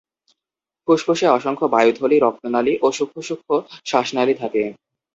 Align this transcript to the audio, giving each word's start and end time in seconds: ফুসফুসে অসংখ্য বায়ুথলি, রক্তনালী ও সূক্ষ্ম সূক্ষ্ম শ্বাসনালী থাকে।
ফুসফুসে 0.87 1.27
অসংখ্য 1.29 1.65
বায়ুথলি, 1.73 2.17
রক্তনালী 2.19 2.73
ও 2.81 2.87
সূক্ষ্ম 2.91 3.17
সূক্ষ্ম 3.27 3.49
শ্বাসনালী 3.85 4.33
থাকে। 4.33 4.63